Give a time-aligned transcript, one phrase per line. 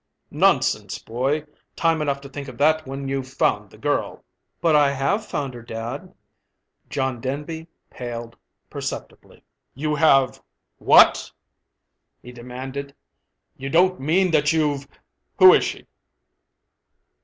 [0.31, 1.45] "Nonsense, boy!
[1.75, 4.23] Time enough to think of that when you've found the girl."
[4.59, 6.11] "But I have found her, dad."
[6.89, 8.35] John Denby paled
[8.67, 9.43] perceptibly.
[9.75, 10.41] "You have
[10.79, 11.31] what?"
[12.23, 12.95] he demanded.
[13.57, 14.87] "You don't mean that you've
[15.37, 15.85] Who is she?"